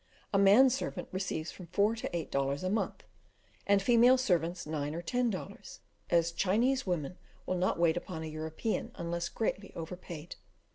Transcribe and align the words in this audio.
A 0.33 0.39
man 0.39 0.71
servant 0.71 1.09
receives 1.11 1.51
from 1.51 1.67
four 1.67 1.95
to 1.95 2.15
eight 2.17 2.31
dollars 2.31 2.63
a 2.63 2.71
month, 2.71 3.03
and 3.67 3.83
female 3.83 4.17
servants 4.17 4.65
nine 4.65 4.95
or 4.95 5.01
ten 5.03 5.29
dollars, 5.29 5.81
as 6.09 6.31
Chinese 6.31 6.87
women 6.87 7.19
will 7.45 7.53
not 7.59 7.77
wait 7.77 7.97
upon 7.97 8.23
a 8.23 8.25
European 8.25 8.91
unless 8.95 9.29
greatly 9.29 9.71
overpaid. 9.75 10.37